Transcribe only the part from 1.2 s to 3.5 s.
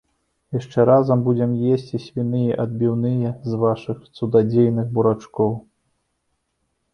будзем есці свіныя адбіўныя